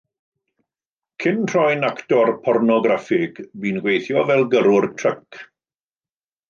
[1.25, 5.45] Cyn troi'n actor pornograffig, bu'n gweithio fel gyrrwr tryc.